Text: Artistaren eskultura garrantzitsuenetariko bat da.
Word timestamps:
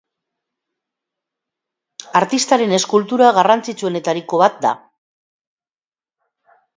Artistaren 2.19 2.73
eskultura 2.77 3.27
garrantzitsuenetariko 3.35 4.39
bat 4.45 4.57
da. 4.65 4.73